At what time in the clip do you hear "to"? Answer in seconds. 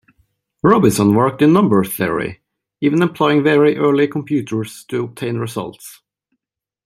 4.85-5.03